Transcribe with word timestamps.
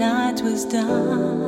night 0.00 0.40
was 0.40 0.64
done. 0.64 1.42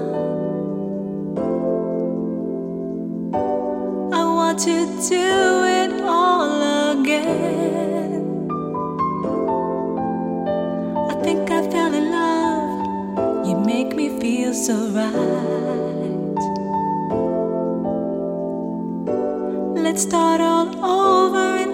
I 4.13 4.23
want 4.39 4.59
to 4.69 4.77
do 5.09 5.29
it 5.81 5.93
all 6.03 6.93
again. 6.93 8.51
I 11.13 11.15
think 11.25 11.51
I 11.51 11.61
fell 11.71 11.95
in 11.95 12.11
love. 12.11 13.47
You 13.47 13.57
make 13.57 13.97
me 13.97 14.21
feel 14.21 14.53
so 14.53 14.77
right. 14.99 16.43
Let's 19.83 20.03
start 20.03 20.43
all 20.43 20.69
over 20.85 21.72